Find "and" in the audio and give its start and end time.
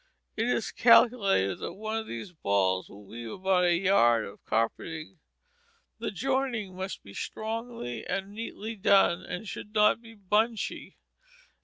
8.07-8.33, 9.21-9.47